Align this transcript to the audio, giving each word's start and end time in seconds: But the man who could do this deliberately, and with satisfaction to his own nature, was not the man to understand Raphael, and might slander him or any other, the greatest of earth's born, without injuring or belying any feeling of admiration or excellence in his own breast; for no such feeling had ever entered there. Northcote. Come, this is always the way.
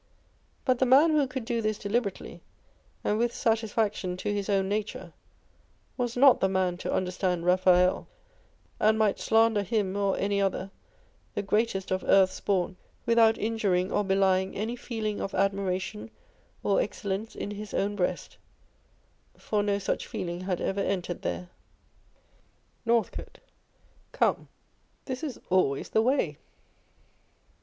But 0.65 0.79
the 0.79 0.87
man 0.87 1.11
who 1.11 1.27
could 1.27 1.45
do 1.45 1.61
this 1.61 1.77
deliberately, 1.77 2.41
and 3.03 3.19
with 3.19 3.35
satisfaction 3.35 4.17
to 4.17 4.33
his 4.33 4.49
own 4.49 4.67
nature, 4.67 5.13
was 5.95 6.17
not 6.17 6.39
the 6.39 6.49
man 6.49 6.77
to 6.77 6.91
understand 6.91 7.45
Raphael, 7.45 8.07
and 8.79 8.97
might 8.97 9.19
slander 9.19 9.61
him 9.61 9.95
or 9.95 10.17
any 10.17 10.41
other, 10.41 10.71
the 11.35 11.43
greatest 11.43 11.91
of 11.91 12.03
earth's 12.03 12.39
born, 12.39 12.77
without 13.05 13.37
injuring 13.37 13.91
or 13.91 14.03
belying 14.03 14.55
any 14.55 14.75
feeling 14.75 15.21
of 15.21 15.35
admiration 15.35 16.09
or 16.63 16.81
excellence 16.81 17.35
in 17.35 17.51
his 17.51 17.71
own 17.71 17.95
breast; 17.95 18.37
for 19.37 19.61
no 19.61 19.77
such 19.77 20.07
feeling 20.07 20.41
had 20.41 20.59
ever 20.59 20.81
entered 20.81 21.21
there. 21.21 21.51
Northcote. 22.87 23.37
Come, 24.13 24.47
this 25.05 25.21
is 25.21 25.39
always 25.51 25.89
the 25.89 26.01
way. 26.01 26.39